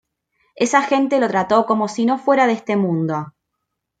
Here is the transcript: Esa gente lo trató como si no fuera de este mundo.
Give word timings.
Esa 0.55 0.81
gente 0.81 1.19
lo 1.19 1.27
trató 1.27 1.67
como 1.67 1.87
si 1.87 2.07
no 2.07 2.17
fuera 2.17 2.47
de 2.47 2.53
este 2.53 2.75
mundo. 2.75 3.35